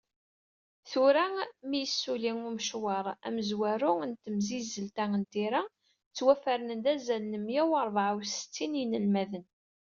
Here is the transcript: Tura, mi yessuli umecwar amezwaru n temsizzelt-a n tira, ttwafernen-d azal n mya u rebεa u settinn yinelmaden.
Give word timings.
Tura, 0.89 1.25
mi 1.69 1.77
yessuli 1.83 2.29
umecwar 2.47 3.05
amezwaru 3.27 3.93
n 4.09 4.11
temsizzelt-a 4.21 5.05
n 5.21 5.23
tira, 5.31 5.61
ttwafernen-d 5.71 6.85
azal 6.93 7.23
n 7.27 7.33
mya 7.45 7.63
u 7.71 7.73
rebεa 7.85 8.11
u 8.17 8.19
settinn 8.25 8.79
yinelmaden. 8.79 9.45